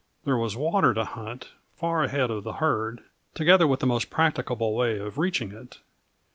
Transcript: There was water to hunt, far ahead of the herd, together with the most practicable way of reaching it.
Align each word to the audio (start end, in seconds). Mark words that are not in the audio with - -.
There 0.25 0.35
was 0.35 0.55
water 0.57 0.95
to 0.95 1.05
hunt, 1.05 1.49
far 1.75 2.01
ahead 2.03 2.31
of 2.31 2.43
the 2.43 2.53
herd, 2.53 3.03
together 3.35 3.67
with 3.67 3.81
the 3.81 3.85
most 3.85 4.09
practicable 4.09 4.73
way 4.75 4.97
of 4.97 5.19
reaching 5.19 5.51
it. 5.51 5.77